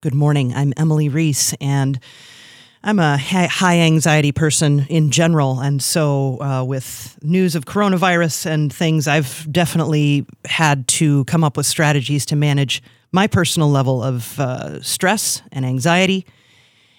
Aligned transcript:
Good 0.00 0.14
morning. 0.14 0.54
I'm 0.54 0.72
Emily 0.76 1.08
Reese, 1.08 1.54
and 1.54 1.98
I'm 2.84 3.00
a 3.00 3.18
high 3.18 3.78
anxiety 3.80 4.30
person 4.30 4.86
in 4.88 5.10
general. 5.10 5.58
And 5.58 5.82
so, 5.82 6.40
uh, 6.40 6.62
with 6.62 7.18
news 7.20 7.56
of 7.56 7.64
coronavirus 7.64 8.46
and 8.46 8.72
things, 8.72 9.08
I've 9.08 9.44
definitely 9.50 10.24
had 10.44 10.86
to 10.86 11.24
come 11.24 11.42
up 11.42 11.56
with 11.56 11.66
strategies 11.66 12.24
to 12.26 12.36
manage 12.36 12.80
my 13.10 13.26
personal 13.26 13.70
level 13.72 14.00
of 14.00 14.38
uh, 14.38 14.80
stress 14.82 15.42
and 15.50 15.66
anxiety. 15.66 16.24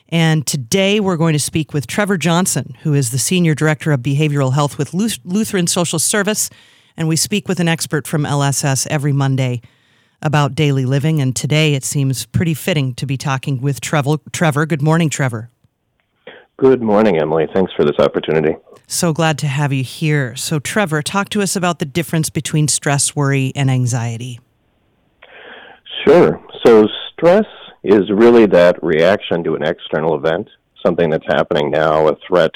And 0.09 0.45
today 0.45 0.99
we're 0.99 1.15
going 1.15 1.31
to 1.31 1.39
speak 1.39 1.73
with 1.73 1.87
Trevor 1.87 2.17
Johnson, 2.17 2.75
who 2.81 2.93
is 2.93 3.11
the 3.11 3.17
Senior 3.17 3.55
Director 3.55 3.93
of 3.93 4.01
Behavioral 4.01 4.55
Health 4.55 4.77
with 4.77 4.93
Lutheran 4.93 5.67
Social 5.67 5.99
Service. 5.99 6.49
And 6.97 7.07
we 7.07 7.15
speak 7.15 7.47
with 7.47 7.61
an 7.61 7.69
expert 7.69 8.07
from 8.07 8.23
LSS 8.23 8.87
every 8.87 9.13
Monday 9.13 9.61
about 10.21 10.55
daily 10.55 10.85
living. 10.85 11.21
And 11.21 11.35
today 11.35 11.73
it 11.73 11.83
seems 11.83 12.25
pretty 12.25 12.53
fitting 12.53 12.93
to 12.95 13.05
be 13.05 13.17
talking 13.17 13.61
with 13.61 13.81
Trevor. 13.81 14.17
Trevor, 14.31 14.65
good 14.65 14.81
morning, 14.81 15.09
Trevor. 15.09 15.49
Good 16.57 16.81
morning, 16.81 17.17
Emily. 17.17 17.47
Thanks 17.53 17.71
for 17.73 17.85
this 17.85 17.97
opportunity. 17.99 18.57
So 18.85 19.13
glad 19.13 19.37
to 19.39 19.47
have 19.47 19.71
you 19.71 19.83
here. 19.83 20.35
So, 20.35 20.59
Trevor, 20.59 21.01
talk 21.01 21.29
to 21.29 21.41
us 21.41 21.55
about 21.55 21.79
the 21.79 21.85
difference 21.85 22.29
between 22.29 22.67
stress, 22.67 23.15
worry, 23.15 23.53
and 23.55 23.71
anxiety. 23.71 24.41
Sure. 26.05 26.43
So, 26.65 26.85
stress 27.13 27.45
is 27.83 28.11
really 28.11 28.45
that 28.47 28.81
reaction 28.83 29.43
to 29.45 29.55
an 29.55 29.63
external 29.63 30.15
event, 30.15 30.49
something 30.85 31.09
that's 31.09 31.25
happening 31.27 31.71
now, 31.71 32.09
a 32.09 32.17
threat 32.27 32.51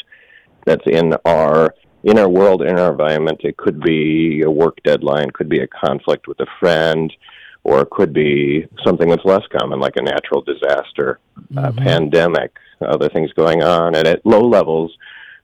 that's 0.66 0.86
in 0.86 1.14
our 1.26 1.74
in 2.04 2.20
our 2.20 2.28
world, 2.28 2.62
in 2.62 2.78
our 2.78 2.92
environment. 2.92 3.40
It 3.44 3.56
could 3.56 3.80
be 3.80 4.42
a 4.42 4.52
work 4.52 4.78
deadline, 4.84 5.32
could 5.32 5.48
be 5.48 5.62
a 5.62 5.68
conflict 5.68 6.28
with 6.28 6.40
a 6.42 6.48
friend, 6.60 7.14
or 7.64 7.82
it 7.82 7.90
could 7.90 8.14
be 8.14 8.68
something 8.84 9.10
that's 9.10 9.26
less 9.26 9.44
common, 9.58 9.80
like 9.80 9.96
a 9.96 10.02
natural 10.02 10.42
disaster, 10.42 11.20
mm-hmm. 11.40 11.58
a 11.58 11.72
pandemic, 11.72 12.56
other 12.82 13.10
things 13.10 13.32
going 13.34 13.64
on. 13.64 13.96
And 13.96 14.08
at 14.08 14.26
low 14.26 14.42
levels, 14.42 14.96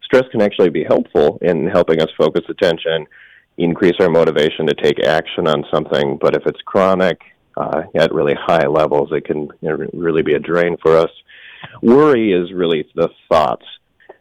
stress 0.03 0.25
can 0.31 0.41
actually 0.41 0.69
be 0.69 0.83
helpful 0.83 1.39
in 1.41 1.67
helping 1.67 2.01
us 2.01 2.09
focus 2.17 2.43
attention, 2.49 3.05
increase 3.57 3.95
our 3.99 4.09
motivation 4.09 4.67
to 4.67 4.73
take 4.73 5.05
action 5.05 5.47
on 5.47 5.63
something. 5.71 6.17
But 6.19 6.35
if 6.35 6.45
it's 6.45 6.61
chronic, 6.61 7.21
uh, 7.59 7.83
at 7.95 8.13
really 8.13 8.35
high 8.35 8.67
levels, 8.67 9.09
it 9.11 9.25
can 9.25 9.49
you 9.61 9.69
know, 9.69 9.87
really 9.93 10.21
be 10.21 10.33
a 10.33 10.39
drain 10.39 10.77
for 10.81 10.97
us. 10.97 11.11
Worry 11.81 12.31
is 12.31 12.53
really 12.53 12.89
the 12.95 13.09
thoughts 13.27 13.65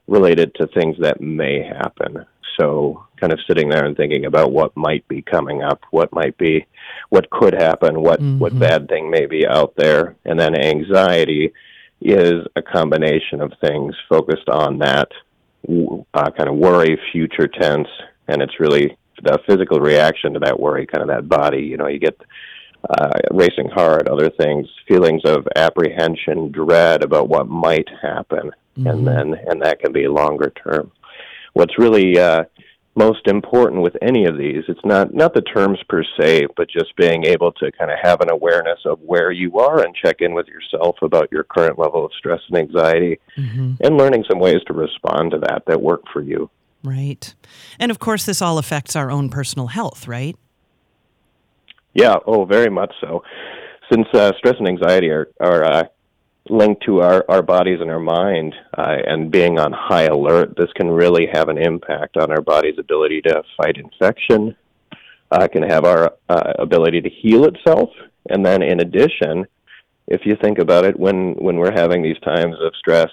related 0.08 0.54
to 0.56 0.66
things 0.66 0.96
that 1.00 1.20
may 1.20 1.62
happen. 1.62 2.26
So, 2.58 3.06
kind 3.16 3.32
of 3.32 3.38
sitting 3.46 3.68
there 3.68 3.84
and 3.84 3.96
thinking 3.96 4.26
about 4.26 4.52
what 4.52 4.76
might 4.76 5.06
be 5.08 5.22
coming 5.22 5.62
up, 5.62 5.82
what 5.90 6.12
might 6.12 6.36
be, 6.38 6.66
what 7.08 7.30
could 7.30 7.54
happen, 7.54 8.00
what 8.00 8.20
mm-hmm. 8.20 8.38
what 8.38 8.58
bad 8.58 8.88
thing 8.88 9.10
may 9.10 9.26
be 9.26 9.46
out 9.46 9.74
there, 9.76 10.16
and 10.24 10.38
then 10.38 10.54
anxiety 10.54 11.52
is 12.00 12.46
a 12.56 12.62
combination 12.62 13.40
of 13.40 13.52
things 13.60 13.94
focused 14.08 14.48
on 14.48 14.78
that 14.78 15.08
uh, 16.14 16.30
kind 16.30 16.48
of 16.48 16.56
worry, 16.56 16.98
future 17.12 17.48
tense, 17.48 17.88
and 18.28 18.40
it's 18.42 18.60
really 18.60 18.96
the 19.22 19.38
physical 19.46 19.80
reaction 19.80 20.32
to 20.32 20.38
that 20.38 20.58
worry, 20.58 20.86
kind 20.86 21.02
of 21.02 21.08
that 21.08 21.28
body. 21.28 21.62
You 21.62 21.76
know, 21.76 21.88
you 21.88 21.98
get 21.98 22.20
uh, 22.88 23.10
racing 23.32 23.68
heart, 23.68 24.08
other 24.08 24.30
things, 24.30 24.68
feelings 24.86 25.22
of 25.24 25.46
apprehension, 25.56 26.52
dread 26.52 27.02
about 27.02 27.28
what 27.28 27.48
might 27.48 27.88
happen, 28.00 28.52
mm-hmm. 28.78 28.86
and 28.86 29.06
then 29.06 29.34
and 29.46 29.60
that 29.62 29.80
can 29.80 29.92
be 29.92 30.06
longer 30.06 30.52
term. 30.62 30.90
What's 31.58 31.76
really 31.76 32.16
uh, 32.16 32.44
most 32.94 33.26
important 33.26 33.82
with 33.82 33.96
any 34.00 34.26
of 34.26 34.38
these, 34.38 34.62
it's 34.68 34.84
not 34.84 35.12
not 35.12 35.34
the 35.34 35.40
terms 35.40 35.80
per 35.88 36.04
se, 36.16 36.46
but 36.56 36.70
just 36.70 36.94
being 36.94 37.24
able 37.24 37.50
to 37.54 37.72
kind 37.72 37.90
of 37.90 37.98
have 38.00 38.20
an 38.20 38.30
awareness 38.30 38.78
of 38.84 39.00
where 39.00 39.32
you 39.32 39.58
are 39.58 39.84
and 39.84 39.92
check 39.92 40.20
in 40.20 40.34
with 40.34 40.46
yourself 40.46 40.94
about 41.02 41.32
your 41.32 41.42
current 41.42 41.76
level 41.76 42.04
of 42.04 42.12
stress 42.16 42.40
and 42.48 42.58
anxiety, 42.58 43.18
mm-hmm. 43.36 43.72
and 43.80 43.96
learning 43.96 44.24
some 44.30 44.38
ways 44.38 44.60
to 44.68 44.72
respond 44.72 45.32
to 45.32 45.38
that 45.38 45.64
that 45.66 45.82
work 45.82 46.02
for 46.12 46.22
you. 46.22 46.48
Right, 46.84 47.34
and 47.80 47.90
of 47.90 47.98
course, 47.98 48.24
this 48.24 48.40
all 48.40 48.58
affects 48.58 48.94
our 48.94 49.10
own 49.10 49.28
personal 49.28 49.66
health, 49.66 50.06
right? 50.06 50.36
Yeah, 51.92 52.14
oh, 52.24 52.44
very 52.44 52.70
much 52.70 52.94
so. 53.00 53.24
Since 53.90 54.06
uh, 54.14 54.30
stress 54.38 54.54
and 54.60 54.68
anxiety 54.68 55.08
are, 55.08 55.28
are 55.40 55.64
uh, 55.64 55.84
linked 56.50 56.84
to 56.84 57.00
our, 57.00 57.24
our 57.28 57.42
bodies 57.42 57.80
and 57.80 57.90
our 57.90 58.00
mind, 58.00 58.54
uh, 58.76 58.96
and 59.06 59.30
being 59.30 59.58
on 59.58 59.72
high 59.72 60.04
alert, 60.04 60.56
this 60.56 60.72
can 60.74 60.88
really 60.90 61.26
have 61.32 61.48
an 61.48 61.58
impact 61.58 62.16
on 62.16 62.30
our 62.30 62.40
body's 62.40 62.78
ability 62.78 63.22
to 63.22 63.42
fight 63.56 63.76
infection, 63.76 64.56
uh, 65.30 65.48
can 65.48 65.62
have 65.62 65.84
our 65.84 66.14
uh, 66.28 66.52
ability 66.58 67.00
to 67.00 67.10
heal 67.10 67.44
itself, 67.44 67.90
and 68.30 68.44
then 68.44 68.62
in 68.62 68.80
addition, 68.80 69.46
if 70.06 70.24
you 70.24 70.36
think 70.36 70.58
about 70.58 70.84
it, 70.84 70.98
when, 70.98 71.34
when 71.34 71.56
we're 71.56 71.72
having 71.72 72.02
these 72.02 72.18
times 72.20 72.56
of 72.60 72.72
stress, 72.76 73.10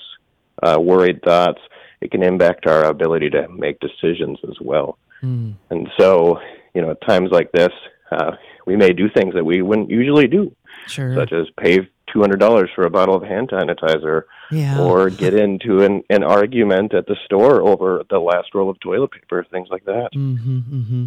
uh, 0.64 0.78
worried 0.80 1.22
thoughts, 1.24 1.60
it 2.02 2.12
can 2.12 2.24
impact 2.24 2.68
our 2.68 2.86
ability 2.86 3.30
to 3.32 3.48
make 3.50 3.80
decisions 3.80 4.40
as 4.48 4.56
well. 4.62 4.98
Mm. 5.22 5.56
And 5.70 5.90
so, 6.00 6.40
you 6.74 6.82
know, 6.82 6.92
at 6.92 7.02
times 7.02 7.32
like 7.32 7.52
this, 7.52 7.72
uh, 8.12 8.32
we 8.66 8.76
may 8.76 8.94
do 8.94 9.10
things 9.10 9.34
that 9.34 9.44
we 9.44 9.62
wouldn't 9.62 9.90
usually 9.90 10.28
do, 10.28 10.56
sure. 10.88 11.16
such 11.16 11.34
as 11.34 11.48
pay 11.60 11.90
two 12.12 12.20
hundred 12.20 12.40
dollars 12.40 12.70
for 12.76 12.86
a 12.86 12.90
bottle 12.90 13.16
of 13.16 13.24
hand 13.24 13.50
sanitizer, 13.50 14.24
yeah. 14.52 14.80
or 14.80 15.10
get 15.10 15.34
into 15.34 15.84
an, 15.84 16.04
an 16.10 16.24
argument 16.24 16.94
at 16.94 17.08
the 17.08 17.16
store 17.26 17.62
over 17.62 18.04
the 18.10 18.20
last 18.20 18.54
roll 18.54 18.70
of 18.70 18.80
toilet 18.80 19.12
paper, 19.12 19.46
things 19.52 19.68
like 19.70 19.86
that. 19.86 20.10
Mm-hmm, 20.14 20.58
mm-hmm. 20.58 21.06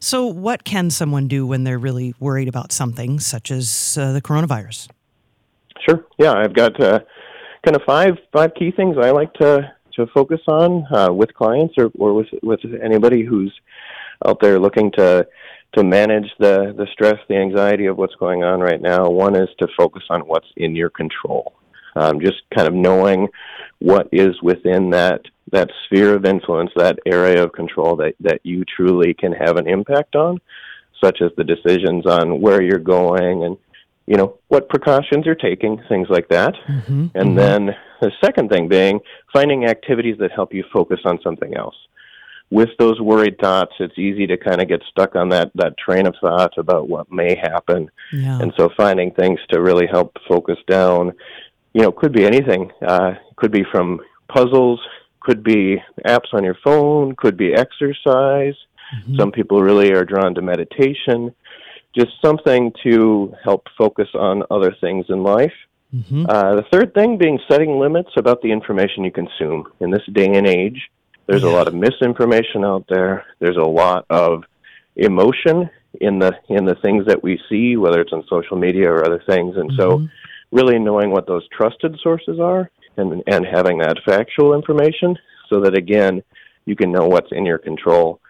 So, 0.00 0.26
what 0.26 0.64
can 0.64 0.90
someone 0.90 1.28
do 1.28 1.46
when 1.46 1.64
they're 1.64 1.78
really 1.78 2.14
worried 2.20 2.48
about 2.48 2.72
something, 2.72 3.20
such 3.20 3.50
as 3.50 3.98
uh, 4.00 4.12
the 4.12 4.22
coronavirus? 4.22 4.88
Sure. 5.88 6.04
Yeah, 6.18 6.32
I've 6.32 6.54
got 6.54 6.80
uh, 6.80 7.00
kind 7.64 7.76
of 7.76 7.82
five 7.86 8.14
five 8.32 8.54
key 8.54 8.70
things 8.70 8.96
I 9.00 9.10
like 9.10 9.32
to 9.34 9.72
to 9.94 10.06
focus 10.08 10.40
on 10.46 10.86
uh, 10.92 11.12
with 11.12 11.32
clients 11.34 11.74
or, 11.78 11.90
or 11.98 12.14
with 12.14 12.28
with 12.42 12.60
anybody 12.82 13.24
who's 13.24 13.52
out 14.24 14.40
there 14.40 14.58
looking 14.58 14.90
to 14.92 15.26
to 15.76 15.84
manage 15.84 16.30
the 16.38 16.74
the 16.76 16.86
stress, 16.92 17.16
the 17.28 17.36
anxiety 17.36 17.86
of 17.86 17.98
what's 17.98 18.14
going 18.14 18.42
on 18.42 18.60
right 18.60 18.80
now. 18.80 19.08
One 19.08 19.36
is 19.36 19.48
to 19.60 19.68
focus 19.76 20.02
on 20.10 20.22
what's 20.22 20.48
in 20.56 20.74
your 20.74 20.90
control. 20.90 21.54
Um, 21.94 22.20
just 22.20 22.42
kind 22.54 22.68
of 22.68 22.74
knowing 22.74 23.28
what 23.78 24.08
is 24.12 24.40
within 24.42 24.90
that 24.90 25.22
that 25.52 25.70
sphere 25.84 26.14
of 26.14 26.24
influence, 26.24 26.70
that 26.76 26.98
area 27.06 27.42
of 27.42 27.52
control 27.52 27.96
that 27.96 28.14
that 28.20 28.40
you 28.42 28.64
truly 28.64 29.14
can 29.14 29.32
have 29.32 29.56
an 29.56 29.66
impact 29.66 30.16
on, 30.16 30.40
such 31.02 31.20
as 31.20 31.30
the 31.36 31.44
decisions 31.44 32.06
on 32.06 32.40
where 32.40 32.62
you're 32.62 32.78
going 32.78 33.44
and 33.44 33.56
you 34.06 34.16
know 34.16 34.38
what 34.48 34.68
precautions 34.68 35.26
you're 35.26 35.34
taking, 35.34 35.82
things 35.88 36.08
like 36.08 36.28
that. 36.28 36.54
Mm-hmm. 36.68 37.06
And 37.14 37.28
mm-hmm. 37.30 37.36
then 37.36 37.70
the 38.00 38.12
second 38.24 38.50
thing 38.50 38.68
being 38.68 39.00
finding 39.32 39.64
activities 39.66 40.16
that 40.18 40.32
help 40.32 40.54
you 40.54 40.64
focus 40.72 41.00
on 41.04 41.18
something 41.22 41.56
else 41.56 41.76
with 42.50 42.70
those 42.78 43.00
worried 43.00 43.38
thoughts, 43.38 43.72
it's 43.80 43.98
easy 43.98 44.26
to 44.28 44.36
kind 44.36 44.62
of 44.62 44.68
get 44.68 44.82
stuck 44.90 45.16
on 45.16 45.28
that 45.30 45.50
that 45.56 45.76
train 45.78 46.06
of 46.06 46.14
thought 46.20 46.56
about 46.56 46.88
what 46.88 47.10
may 47.10 47.34
happen. 47.34 47.90
Yeah. 48.12 48.40
And 48.40 48.52
so 48.56 48.70
finding 48.76 49.10
things 49.12 49.40
to 49.50 49.60
really 49.60 49.86
help 49.86 50.16
focus 50.28 50.58
down, 50.68 51.12
you 51.74 51.82
know, 51.82 51.92
could 51.92 52.12
be 52.12 52.24
anything. 52.24 52.70
Uh, 52.86 53.14
could 53.36 53.50
be 53.50 53.64
from 53.70 54.00
puzzles, 54.28 54.80
could 55.20 55.42
be 55.42 55.82
apps 56.06 56.32
on 56.32 56.44
your 56.44 56.56
phone, 56.62 57.16
could 57.16 57.36
be 57.36 57.52
exercise. 57.52 58.54
Mm-hmm. 58.94 59.16
Some 59.16 59.32
people 59.32 59.60
really 59.62 59.92
are 59.92 60.04
drawn 60.04 60.34
to 60.36 60.42
meditation. 60.42 61.34
Just 61.96 62.12
something 62.24 62.72
to 62.84 63.34
help 63.42 63.66
focus 63.76 64.08
on 64.14 64.44
other 64.50 64.74
things 64.80 65.06
in 65.08 65.22
life. 65.22 65.52
Mm-hmm. 65.94 66.26
Uh, 66.28 66.56
the 66.56 66.64
third 66.70 66.94
thing 66.94 67.16
being 67.16 67.40
setting 67.50 67.78
limits 67.78 68.10
about 68.16 68.42
the 68.42 68.52
information 68.52 69.02
you 69.02 69.10
consume. 69.10 69.66
In 69.80 69.90
this 69.90 70.02
day 70.12 70.32
and 70.34 70.46
age, 70.46 70.90
there's 71.26 71.42
yeah. 71.42 71.50
a 71.50 71.54
lot 71.54 71.68
of 71.68 71.74
misinformation 71.74 72.64
out 72.64 72.84
there. 72.88 73.24
There's 73.38 73.56
a 73.56 73.68
lot 73.68 74.06
of 74.10 74.44
emotion 74.96 75.70
in 76.00 76.18
the 76.18 76.32
in 76.48 76.64
the 76.64 76.76
things 76.76 77.06
that 77.06 77.22
we 77.22 77.40
see, 77.48 77.76
whether 77.76 78.00
it's 78.00 78.12
on 78.12 78.24
social 78.28 78.56
media 78.56 78.90
or 78.90 79.04
other 79.04 79.22
things. 79.28 79.56
And 79.56 79.70
mm-hmm. 79.70 79.80
so, 79.80 80.08
really 80.52 80.78
knowing 80.78 81.10
what 81.10 81.26
those 81.26 81.46
trusted 81.48 81.98
sources 82.02 82.38
are 82.40 82.70
and 82.96 83.22
and 83.26 83.46
having 83.46 83.78
that 83.78 83.98
factual 84.04 84.54
information, 84.54 85.16
so 85.48 85.60
that 85.60 85.76
again, 85.76 86.22
you 86.64 86.76
can 86.76 86.92
know 86.92 87.06
what's 87.06 87.32
in 87.32 87.44
your 87.44 87.58
control. 87.58 88.20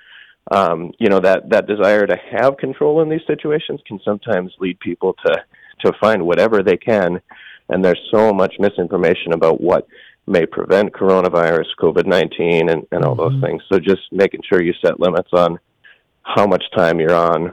Um, 0.50 0.92
you 0.98 1.08
know 1.08 1.20
that 1.20 1.50
that 1.50 1.66
desire 1.66 2.06
to 2.06 2.16
have 2.30 2.56
control 2.56 3.02
in 3.02 3.08
these 3.08 3.26
situations 3.26 3.80
can 3.86 4.00
sometimes 4.04 4.52
lead 4.60 4.78
people 4.80 5.14
to 5.26 5.44
to 5.84 5.92
find 6.00 6.24
whatever 6.24 6.62
they 6.62 6.76
can, 6.76 7.20
and 7.68 7.84
there's 7.84 8.00
so 8.12 8.32
much 8.32 8.54
misinformation 8.58 9.32
about 9.32 9.60
what 9.60 9.86
may 10.26 10.46
prevent 10.46 10.92
coronavirus, 10.92 11.66
COVID 11.80 12.06
19, 12.06 12.68
and, 12.68 12.86
and 12.90 13.04
all 13.04 13.14
those 13.14 13.32
mm-hmm. 13.32 13.46
things. 13.46 13.62
So 13.72 13.78
just 13.78 14.02
making 14.12 14.40
sure 14.48 14.62
you 14.62 14.74
set 14.84 14.98
limits 15.00 15.30
on 15.32 15.58
how 16.22 16.46
much 16.46 16.64
time 16.74 16.98
you're 16.98 17.14
on, 17.14 17.52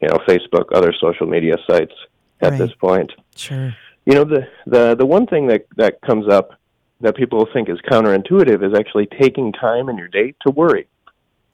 you 0.00 0.08
know, 0.08 0.18
Facebook, 0.26 0.72
other 0.72 0.92
social 1.00 1.26
media 1.26 1.56
sites 1.68 1.92
at 2.40 2.52
right. 2.52 2.58
this 2.58 2.72
point. 2.74 3.12
Sure. 3.36 3.74
You 4.06 4.14
know, 4.14 4.24
the, 4.24 4.46
the, 4.66 4.94
the 4.96 5.06
one 5.06 5.26
thing 5.26 5.46
that, 5.48 5.66
that 5.76 6.00
comes 6.02 6.28
up 6.28 6.58
that 7.00 7.16
people 7.16 7.46
think 7.52 7.68
is 7.68 7.78
counterintuitive 7.90 8.64
is 8.64 8.78
actually 8.78 9.06
taking 9.20 9.52
time 9.52 9.88
in 9.88 9.98
your 9.98 10.08
day 10.08 10.34
to 10.46 10.50
worry. 10.50 10.88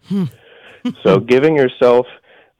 Hmm. 0.07 0.25
so 1.03 1.19
giving 1.19 1.57
yourself 1.57 2.07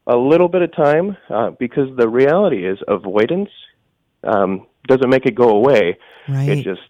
a 0.07 0.15
little 0.15 0.47
bit 0.47 0.61
of 0.61 0.75
time 0.75 1.15
uh, 1.29 1.51
because 1.51 1.95
the 1.97 2.07
reality 2.07 2.65
is 2.65 2.77
avoidance 2.87 3.49
um, 4.23 4.67
doesn't 4.87 5.09
make 5.09 5.25
it 5.25 5.35
go 5.35 5.49
away. 5.49 5.97
Right. 6.27 6.49
It 6.49 6.63
just 6.63 6.81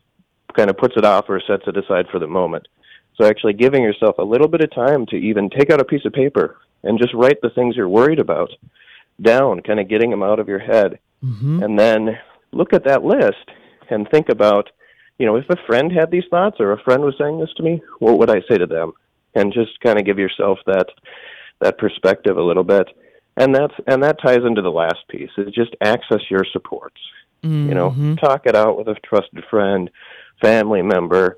kind 0.56 0.70
of 0.70 0.78
puts 0.78 0.96
it 0.98 1.06
off 1.06 1.26
or 1.30 1.42
sets 1.42 1.64
it 1.68 1.78
aside 1.78 2.08
for 2.12 2.20
the 2.20 2.28
moment. 2.28 2.68
So 3.16 3.26
actually 3.26 3.54
giving 3.54 3.84
yourself 3.84 4.18
a 4.18 4.24
little 4.24 4.48
bit 4.48 4.62
of 4.62 4.74
time 4.74 5.06
to 5.08 5.16
even 5.16 5.50
take 5.50 5.70
out 5.70 5.82
a 5.82 5.86
piece 5.86 6.06
of 6.06 6.14
paper 6.14 6.58
and 6.84 7.00
just 7.00 7.14
write 7.14 7.42
the 7.42 7.50
things 7.50 7.76
you're 7.76 7.90
worried 7.90 8.20
about 8.20 8.50
down, 9.22 9.62
kind 9.62 9.80
of 9.80 9.90
getting 9.90 10.10
them 10.10 10.24
out 10.24 10.40
of 10.40 10.48
your 10.48 10.60
head. 10.60 11.00
Mm-hmm. 11.24 11.64
And 11.64 11.78
then 11.78 12.18
look 12.52 12.74
at 12.74 12.86
that 12.86 13.04
list 13.04 13.50
and 13.90 14.10
think 14.10 14.30
about, 14.30 14.70
you 15.20 15.26
know, 15.26 15.36
if 15.36 15.50
a 15.50 15.66
friend 15.68 15.92
had 15.92 16.10
these 16.10 16.24
thoughts 16.30 16.58
or 16.60 16.72
a 16.72 16.82
friend 16.84 17.04
was 17.04 17.16
saying 17.20 17.40
this 17.40 17.54
to 17.58 17.64
me, 17.64 17.82
what 18.00 18.18
would 18.18 18.30
I 18.30 18.42
say 18.50 18.58
to 18.58 18.66
them? 18.66 18.94
And 19.36 19.54
just 19.54 19.80
kind 19.82 20.00
of 20.00 20.06
give 20.06 20.20
yourself 20.20 20.60
that 20.66 20.88
that 21.62 21.78
perspective 21.78 22.38
a 22.38 22.44
little 22.44 22.64
bit. 22.64 22.88
And 23.38 23.56
that's 23.56 23.74
and 23.88 24.04
that 24.04 24.22
ties 24.22 24.44
into 24.46 24.62
the 24.62 24.72
last 24.72 25.08
piece 25.10 25.30
is 25.38 25.54
just 25.54 25.76
access 25.82 26.20
your 26.30 26.46
supports. 26.52 27.00
Mm-hmm. 27.44 27.70
You 27.70 27.76
know, 27.76 28.16
talk 28.16 28.46
it 28.46 28.56
out 28.56 28.78
with 28.78 28.88
a 28.88 28.96
trusted 29.04 29.44
friend, 29.50 29.90
family 30.42 30.82
member, 30.82 31.38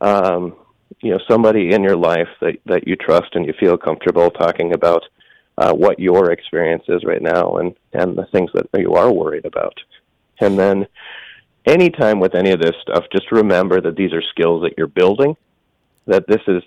um, 0.00 0.56
you 1.00 1.10
know, 1.10 1.20
somebody 1.28 1.72
in 1.72 1.82
your 1.82 1.96
life 1.96 2.28
that 2.40 2.58
that 2.66 2.86
you 2.86 2.96
trust 2.96 3.34
and 3.34 3.46
you 3.46 3.52
feel 3.58 3.76
comfortable 3.76 4.30
talking 4.30 4.72
about 4.72 5.04
uh, 5.58 5.72
what 5.72 5.98
your 5.98 6.30
experience 6.30 6.84
is 6.88 7.04
right 7.04 7.22
now 7.22 7.56
and 7.56 7.74
and 7.92 8.16
the 8.16 8.26
things 8.26 8.50
that 8.54 8.68
you 8.74 8.94
are 8.94 9.12
worried 9.12 9.44
about. 9.44 9.78
And 10.40 10.58
then 10.58 10.86
anytime 11.66 12.18
with 12.20 12.34
any 12.34 12.50
of 12.50 12.60
this 12.60 12.74
stuff, 12.82 13.04
just 13.12 13.30
remember 13.30 13.80
that 13.80 13.96
these 13.96 14.12
are 14.12 14.22
skills 14.22 14.62
that 14.62 14.74
you're 14.76 14.86
building. 14.86 15.36
That 16.06 16.26
this 16.26 16.40
is 16.48 16.62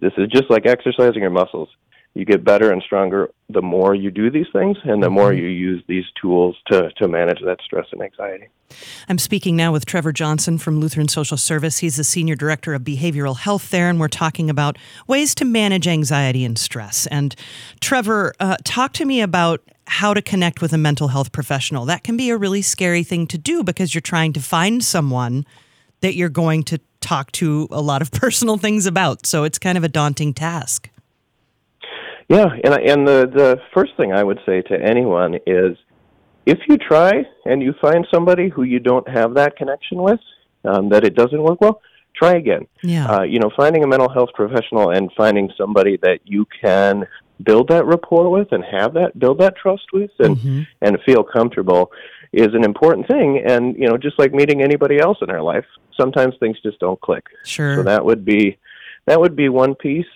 this 0.00 0.12
is 0.16 0.28
just 0.28 0.50
like 0.50 0.66
exercising 0.66 1.22
your 1.22 1.30
muscles 1.30 1.68
you 2.14 2.24
get 2.24 2.44
better 2.44 2.72
and 2.72 2.82
stronger 2.82 3.30
the 3.48 3.62
more 3.62 3.94
you 3.94 4.10
do 4.10 4.30
these 4.30 4.46
things 4.52 4.76
and 4.84 5.02
the 5.02 5.10
more 5.10 5.32
you 5.32 5.46
use 5.46 5.82
these 5.86 6.04
tools 6.20 6.56
to, 6.66 6.90
to 6.92 7.06
manage 7.06 7.38
that 7.44 7.58
stress 7.64 7.86
and 7.92 8.02
anxiety. 8.02 8.48
I'm 9.08 9.18
speaking 9.18 9.56
now 9.56 9.72
with 9.72 9.84
Trevor 9.84 10.12
Johnson 10.12 10.58
from 10.58 10.80
Lutheran 10.80 11.08
Social 11.08 11.36
Service. 11.36 11.78
He's 11.78 11.96
the 11.96 12.04
Senior 12.04 12.36
Director 12.36 12.74
of 12.74 12.82
Behavioral 12.82 13.36
Health 13.36 13.70
there, 13.70 13.88
and 13.88 13.98
we're 13.98 14.08
talking 14.08 14.48
about 14.50 14.78
ways 15.06 15.34
to 15.36 15.44
manage 15.44 15.88
anxiety 15.88 16.44
and 16.44 16.58
stress. 16.58 17.06
And 17.08 17.34
Trevor, 17.80 18.34
uh, 18.38 18.56
talk 18.64 18.92
to 18.94 19.04
me 19.04 19.20
about 19.20 19.60
how 19.86 20.14
to 20.14 20.22
connect 20.22 20.62
with 20.62 20.72
a 20.72 20.78
mental 20.78 21.08
health 21.08 21.32
professional. 21.32 21.84
That 21.84 22.04
can 22.04 22.16
be 22.16 22.30
a 22.30 22.36
really 22.36 22.62
scary 22.62 23.02
thing 23.02 23.26
to 23.28 23.38
do 23.38 23.64
because 23.64 23.92
you're 23.94 24.00
trying 24.00 24.32
to 24.34 24.40
find 24.40 24.84
someone 24.84 25.44
that 26.00 26.14
you're 26.14 26.28
going 26.28 26.62
to 26.64 26.80
talk 27.00 27.32
to 27.32 27.66
a 27.70 27.80
lot 27.80 28.02
of 28.02 28.12
personal 28.12 28.56
things 28.56 28.86
about. 28.86 29.26
So 29.26 29.44
it's 29.44 29.58
kind 29.58 29.76
of 29.76 29.84
a 29.84 29.88
daunting 29.88 30.32
task. 30.32 30.90
Yeah, 32.30 32.46
and 32.62 32.74
and 32.74 33.06
the 33.06 33.26
the 33.26 33.60
first 33.74 33.96
thing 33.96 34.12
I 34.12 34.22
would 34.22 34.38
say 34.46 34.62
to 34.62 34.80
anyone 34.80 35.34
is, 35.46 35.76
if 36.46 36.58
you 36.68 36.78
try 36.78 37.24
and 37.44 37.60
you 37.60 37.74
find 37.80 38.06
somebody 38.14 38.48
who 38.48 38.62
you 38.62 38.78
don't 38.78 39.08
have 39.08 39.34
that 39.34 39.56
connection 39.56 40.00
with, 40.00 40.20
um, 40.64 40.88
that 40.90 41.02
it 41.04 41.16
doesn't 41.16 41.42
work 41.42 41.60
well, 41.60 41.82
try 42.14 42.36
again. 42.36 42.68
Yeah. 42.84 43.06
Uh, 43.10 43.22
you 43.22 43.40
know, 43.40 43.50
finding 43.56 43.82
a 43.82 43.86
mental 43.88 44.08
health 44.08 44.30
professional 44.34 44.90
and 44.90 45.10
finding 45.16 45.50
somebody 45.58 45.96
that 46.02 46.20
you 46.24 46.46
can 46.62 47.04
build 47.42 47.68
that 47.68 47.84
rapport 47.86 48.30
with 48.30 48.52
and 48.52 48.62
have 48.64 48.94
that 48.94 49.18
build 49.18 49.40
that 49.40 49.56
trust 49.56 49.86
with 49.92 50.10
and 50.20 50.36
mm-hmm. 50.36 50.62
and 50.82 50.98
feel 51.04 51.24
comfortable 51.24 51.90
is 52.32 52.54
an 52.54 52.62
important 52.62 53.08
thing. 53.08 53.42
And 53.44 53.76
you 53.76 53.88
know, 53.88 53.96
just 53.96 54.20
like 54.20 54.32
meeting 54.32 54.62
anybody 54.62 55.00
else 55.00 55.18
in 55.20 55.30
our 55.30 55.42
life, 55.42 55.66
sometimes 55.98 56.34
things 56.38 56.58
just 56.62 56.78
don't 56.78 57.00
click. 57.00 57.26
Sure. 57.44 57.74
So 57.76 57.82
that 57.82 58.04
would 58.04 58.24
be 58.24 58.56
that 59.06 59.20
would 59.20 59.34
be 59.34 59.48
one 59.48 59.74
piece. 59.74 60.06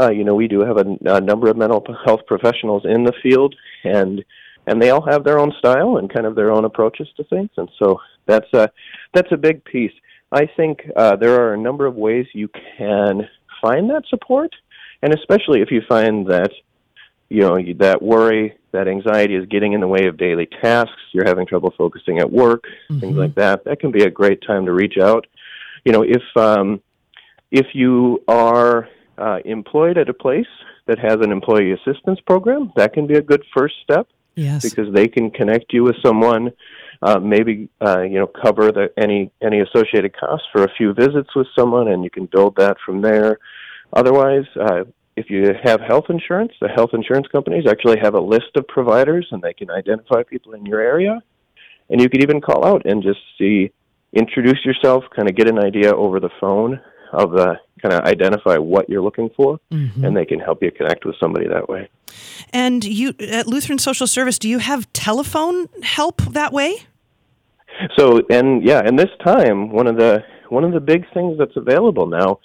Uh, 0.00 0.10
you 0.10 0.24
know, 0.24 0.34
we 0.34 0.48
do 0.48 0.60
have 0.60 0.76
a, 0.76 0.84
a 1.04 1.20
number 1.20 1.48
of 1.48 1.56
mental 1.56 1.84
health 2.04 2.20
professionals 2.26 2.84
in 2.84 3.04
the 3.04 3.12
field, 3.22 3.54
and 3.84 4.24
and 4.66 4.80
they 4.80 4.90
all 4.90 5.04
have 5.06 5.24
their 5.24 5.38
own 5.38 5.52
style 5.58 5.98
and 5.98 6.12
kind 6.12 6.26
of 6.26 6.34
their 6.34 6.50
own 6.50 6.64
approaches 6.64 7.08
to 7.16 7.24
things, 7.24 7.50
and 7.56 7.70
so 7.78 8.00
that's 8.26 8.52
a 8.52 8.70
that's 9.12 9.30
a 9.32 9.36
big 9.36 9.64
piece. 9.64 9.92
I 10.32 10.48
think 10.56 10.80
uh, 10.96 11.16
there 11.16 11.40
are 11.40 11.54
a 11.54 11.58
number 11.58 11.86
of 11.86 11.94
ways 11.94 12.26
you 12.32 12.48
can 12.76 13.28
find 13.62 13.88
that 13.90 14.04
support, 14.08 14.54
and 15.02 15.14
especially 15.14 15.60
if 15.60 15.70
you 15.70 15.82
find 15.88 16.26
that 16.26 16.50
you 17.28 17.42
know 17.42 17.56
that 17.78 18.02
worry, 18.02 18.56
that 18.72 18.88
anxiety 18.88 19.36
is 19.36 19.46
getting 19.46 19.74
in 19.74 19.80
the 19.80 19.88
way 19.88 20.06
of 20.06 20.16
daily 20.16 20.46
tasks, 20.60 21.00
you're 21.12 21.26
having 21.26 21.46
trouble 21.46 21.72
focusing 21.78 22.18
at 22.18 22.30
work, 22.30 22.64
mm-hmm. 22.90 23.00
things 23.00 23.16
like 23.16 23.34
that. 23.36 23.64
That 23.64 23.80
can 23.80 23.92
be 23.92 24.02
a 24.02 24.10
great 24.10 24.42
time 24.42 24.66
to 24.66 24.72
reach 24.72 24.98
out. 25.00 25.26
You 25.84 25.92
know, 25.92 26.02
if 26.02 26.22
um, 26.36 26.80
if 27.50 27.66
you 27.74 28.22
are 28.26 28.88
uh, 29.18 29.38
employed 29.44 29.98
at 29.98 30.08
a 30.08 30.14
place 30.14 30.46
that 30.86 30.98
has 30.98 31.14
an 31.20 31.32
employee 31.32 31.72
assistance 31.72 32.20
program, 32.20 32.72
that 32.76 32.92
can 32.92 33.06
be 33.06 33.14
a 33.14 33.22
good 33.22 33.42
first 33.56 33.74
step. 33.82 34.08
Yes. 34.36 34.68
Because 34.68 34.92
they 34.92 35.06
can 35.06 35.30
connect 35.30 35.72
you 35.72 35.84
with 35.84 35.94
someone, 36.04 36.52
uh, 37.02 37.20
maybe 37.20 37.68
uh, 37.80 38.00
you 38.00 38.18
know 38.18 38.26
cover 38.26 38.72
the, 38.72 38.92
any 38.96 39.30
any 39.40 39.60
associated 39.60 40.16
costs 40.16 40.48
for 40.52 40.64
a 40.64 40.72
few 40.76 40.92
visits 40.92 41.30
with 41.36 41.46
someone, 41.56 41.86
and 41.86 42.02
you 42.02 42.10
can 42.10 42.26
build 42.26 42.56
that 42.56 42.76
from 42.84 43.00
there. 43.00 43.38
Otherwise, 43.92 44.46
uh, 44.60 44.82
if 45.16 45.30
you 45.30 45.54
have 45.62 45.80
health 45.80 46.06
insurance, 46.08 46.52
the 46.60 46.68
health 46.68 46.90
insurance 46.94 47.28
companies 47.28 47.64
actually 47.68 47.98
have 48.00 48.14
a 48.14 48.20
list 48.20 48.56
of 48.56 48.66
providers, 48.66 49.28
and 49.30 49.40
they 49.40 49.54
can 49.54 49.70
identify 49.70 50.24
people 50.24 50.54
in 50.54 50.66
your 50.66 50.80
area, 50.80 51.22
and 51.88 52.00
you 52.00 52.08
could 52.08 52.22
even 52.22 52.40
call 52.40 52.64
out 52.64 52.84
and 52.86 53.02
just 53.02 53.20
see, 53.38 53.70
introduce 54.12 54.64
yourself, 54.64 55.04
kind 55.14 55.28
of 55.28 55.36
get 55.36 55.48
an 55.48 55.58
idea 55.58 55.94
over 55.94 56.18
the 56.18 56.30
phone 56.40 56.80
of 57.12 57.30
the 57.30 57.54
kind 57.84 58.00
of 58.00 58.04
identify 58.04 58.56
what 58.56 58.88
you're 58.88 59.02
looking 59.02 59.28
for, 59.36 59.60
mm-hmm. 59.70 60.04
and 60.04 60.16
they 60.16 60.24
can 60.24 60.40
help 60.40 60.62
you 60.62 60.70
connect 60.70 61.04
with 61.04 61.16
somebody 61.20 61.46
that 61.46 61.68
way. 61.68 61.88
And 62.50 62.82
you 62.82 63.12
at 63.20 63.46
Lutheran 63.46 63.78
Social 63.78 64.06
Service, 64.06 64.38
do 64.38 64.48
you 64.48 64.58
have 64.58 64.90
telephone 64.94 65.68
help 65.82 66.22
that 66.22 66.52
way? 66.52 66.84
So, 67.98 68.22
and 68.30 68.64
yeah, 68.64 68.80
and 68.84 68.98
this 68.98 69.10
time 69.22 69.70
one 69.70 69.86
of 69.86 69.96
the 69.96 70.24
one 70.48 70.64
of 70.64 70.72
the 70.72 70.80
big 70.80 71.04
things 71.12 71.36
that's 71.38 71.56
available 71.56 72.06
now 72.06 72.38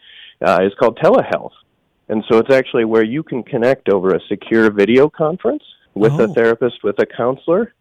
uh, 0.45 0.59
is 0.63 0.73
called 0.77 0.97
telehealth, 0.99 1.53
and 2.09 2.23
so 2.29 2.39
it's 2.39 2.51
actually 2.51 2.83
where 2.83 3.03
you 3.03 3.23
can 3.23 3.43
connect 3.43 3.87
over 3.87 4.15
a 4.15 4.19
secure 4.27 4.69
video 4.71 5.09
conference 5.09 5.63
with 5.93 6.13
oh. 6.13 6.23
a 6.23 6.27
therapist, 6.33 6.83
with 6.83 6.99
a 6.99 7.05
counselor. 7.05 7.73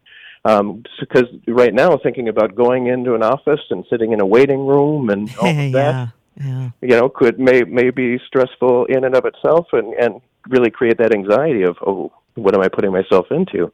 Um, 0.45 0.83
because 0.97 1.25
right 1.47 1.73
now, 1.73 1.97
thinking 1.97 2.29
about 2.29 2.55
going 2.55 2.87
into 2.87 3.13
an 3.13 3.23
office 3.23 3.59
and 3.71 3.83
sitting 3.89 4.13
in 4.13 4.21
a 4.21 4.25
waiting 4.25 4.65
room 4.65 5.09
and 5.09 5.29
all 5.41 5.49
of 5.49 5.55
that, 5.73 5.91
yeah 5.93 6.07
yeah. 6.39 6.69
you 6.81 6.89
know, 6.89 7.09
could 7.09 7.39
may 7.39 7.63
may 7.63 7.89
be 7.89 8.19
stressful 8.27 8.85
in 8.85 9.03
and 9.03 9.15
of 9.15 9.25
itself, 9.25 9.67
and 9.73 9.93
and 9.93 10.21
really 10.47 10.71
create 10.71 10.97
that 10.97 11.13
anxiety 11.13 11.63
of 11.63 11.77
oh, 11.85 12.11
what 12.35 12.55
am 12.55 12.61
I 12.61 12.67
putting 12.67 12.91
myself 12.91 13.27
into? 13.31 13.71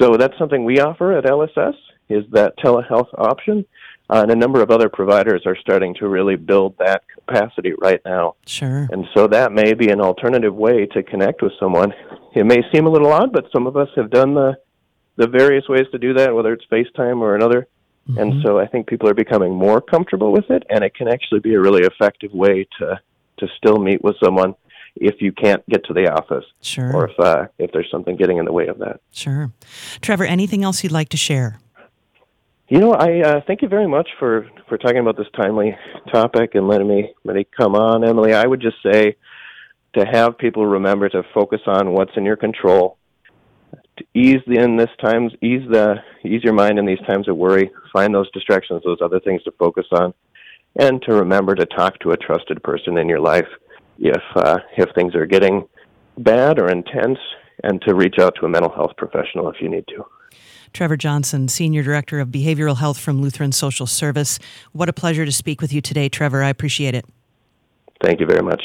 So 0.00 0.16
that's 0.16 0.36
something 0.38 0.64
we 0.64 0.80
offer 0.80 1.16
at 1.16 1.24
LSS 1.24 1.74
is 2.08 2.24
that 2.32 2.58
telehealth 2.58 3.08
option, 3.16 3.64
uh, 4.10 4.20
and 4.22 4.30
a 4.30 4.36
number 4.36 4.62
of 4.62 4.70
other 4.70 4.88
providers 4.88 5.42
are 5.46 5.56
starting 5.56 5.94
to 5.94 6.08
really 6.08 6.36
build 6.36 6.76
that 6.78 7.02
capacity 7.14 7.72
right 7.80 8.00
now. 8.04 8.34
Sure. 8.46 8.88
And 8.90 9.06
so 9.14 9.26
that 9.28 9.52
may 9.52 9.74
be 9.74 9.88
an 9.90 10.00
alternative 10.00 10.54
way 10.54 10.86
to 10.86 11.02
connect 11.02 11.42
with 11.42 11.52
someone. 11.58 11.92
It 12.34 12.44
may 12.44 12.62
seem 12.72 12.86
a 12.86 12.90
little 12.90 13.12
odd, 13.12 13.32
but 13.32 13.46
some 13.52 13.66
of 13.66 13.76
us 13.76 13.88
have 13.96 14.10
done 14.10 14.34
the 14.34 14.56
the 15.16 15.26
various 15.26 15.68
ways 15.68 15.86
to 15.92 15.98
do 15.98 16.14
that, 16.14 16.34
whether 16.34 16.54
it's 16.54 16.64
FaceTime 16.72 17.20
or 17.20 17.36
another 17.36 17.68
Mm-hmm. 18.08 18.18
And 18.18 18.42
so 18.44 18.58
I 18.58 18.66
think 18.66 18.86
people 18.86 19.08
are 19.08 19.14
becoming 19.14 19.54
more 19.54 19.80
comfortable 19.80 20.32
with 20.32 20.50
it, 20.50 20.64
and 20.68 20.82
it 20.82 20.94
can 20.94 21.08
actually 21.08 21.40
be 21.40 21.54
a 21.54 21.60
really 21.60 21.82
effective 21.82 22.32
way 22.32 22.66
to 22.78 23.00
to 23.38 23.48
still 23.56 23.78
meet 23.78 24.02
with 24.04 24.16
someone 24.22 24.54
if 24.96 25.20
you 25.20 25.32
can't 25.32 25.66
get 25.68 25.84
to 25.86 25.94
the 25.94 26.12
office, 26.12 26.44
sure, 26.60 26.92
or 26.92 27.08
if 27.08 27.20
uh, 27.20 27.46
if 27.58 27.70
there's 27.72 27.90
something 27.90 28.16
getting 28.16 28.38
in 28.38 28.44
the 28.44 28.52
way 28.52 28.66
of 28.66 28.78
that. 28.78 29.00
Sure, 29.12 29.52
Trevor. 30.00 30.24
Anything 30.24 30.64
else 30.64 30.82
you'd 30.82 30.92
like 30.92 31.08
to 31.10 31.16
share? 31.16 31.60
You 32.68 32.78
know, 32.78 32.92
I 32.92 33.20
uh, 33.20 33.40
thank 33.46 33.62
you 33.62 33.68
very 33.68 33.86
much 33.86 34.08
for 34.18 34.48
for 34.68 34.78
talking 34.78 34.98
about 34.98 35.16
this 35.16 35.28
timely 35.36 35.76
topic 36.12 36.54
and 36.54 36.66
letting 36.66 36.88
me 36.88 37.12
let 37.24 37.36
me 37.36 37.46
come 37.56 37.74
on, 37.74 38.04
Emily. 38.04 38.34
I 38.34 38.46
would 38.46 38.60
just 38.60 38.76
say 38.82 39.16
to 39.94 40.04
have 40.04 40.38
people 40.38 40.66
remember 40.66 41.08
to 41.08 41.22
focus 41.34 41.60
on 41.66 41.92
what's 41.92 42.12
in 42.16 42.24
your 42.24 42.36
control 42.36 42.98
ease 44.14 44.40
the, 44.46 44.60
in 44.60 44.76
this 44.76 44.90
times, 45.00 45.32
ease 45.42 45.62
the 45.70 45.96
ease 46.24 46.42
your 46.44 46.52
mind 46.52 46.78
in 46.78 46.86
these 46.86 47.00
times 47.06 47.28
of 47.28 47.36
worry. 47.36 47.70
Find 47.92 48.14
those 48.14 48.30
distractions, 48.32 48.82
those 48.84 48.98
other 49.02 49.20
things 49.20 49.42
to 49.44 49.52
focus 49.52 49.86
on, 49.92 50.14
and 50.76 51.02
to 51.02 51.14
remember 51.14 51.54
to 51.54 51.66
talk 51.66 51.98
to 52.00 52.10
a 52.10 52.16
trusted 52.16 52.62
person 52.62 52.98
in 52.98 53.08
your 53.08 53.20
life 53.20 53.48
if 53.98 54.22
uh, 54.36 54.58
if 54.76 54.88
things 54.94 55.14
are 55.14 55.26
getting 55.26 55.66
bad 56.18 56.58
or 56.58 56.68
intense, 56.70 57.18
and 57.64 57.80
to 57.82 57.94
reach 57.94 58.16
out 58.18 58.34
to 58.40 58.46
a 58.46 58.48
mental 58.48 58.70
health 58.70 58.92
professional 58.96 59.48
if 59.50 59.56
you 59.60 59.68
need 59.68 59.86
to. 59.88 60.04
Trevor 60.72 60.96
Johnson, 60.96 61.48
Senior 61.48 61.82
Director 61.82 62.18
of 62.18 62.28
Behavioral 62.28 62.78
Health 62.78 62.98
from 62.98 63.20
Lutheran 63.20 63.52
Social 63.52 63.86
Service. 63.86 64.38
What 64.72 64.88
a 64.88 64.92
pleasure 64.92 65.26
to 65.26 65.32
speak 65.32 65.60
with 65.60 65.72
you 65.72 65.82
today, 65.82 66.08
Trevor. 66.08 66.42
I 66.42 66.48
appreciate 66.48 66.94
it. 66.94 67.04
Thank 68.02 68.20
you 68.20 68.26
very 68.26 68.42
much. 68.42 68.62